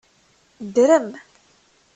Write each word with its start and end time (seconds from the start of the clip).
Drem. 0.75 1.07